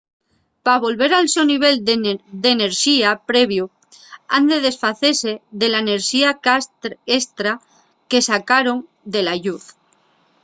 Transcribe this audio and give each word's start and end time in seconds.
pa 0.65 0.75
volver 0.85 1.11
al 1.13 1.27
so 1.33 1.41
nivel 1.51 1.75
d’enerxía 2.43 3.09
previu 3.29 3.65
han 4.33 4.43
de 4.51 4.57
desfacese 4.67 5.31
de 5.59 5.67
la 5.69 5.79
enerxía 5.85 6.29
estra 7.21 7.51
que 8.09 8.25
sacaron 8.29 8.77
de 9.13 9.21
la 9.27 9.35
lluz 9.43 9.63